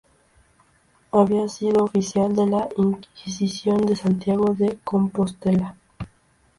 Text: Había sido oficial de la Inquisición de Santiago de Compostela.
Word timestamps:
Había 1.11 1.47
sido 1.47 1.83
oficial 1.83 2.35
de 2.35 2.47
la 2.47 2.67
Inquisición 2.75 3.85
de 3.85 3.95
Santiago 3.95 4.55
de 4.55 4.79
Compostela. 4.83 5.75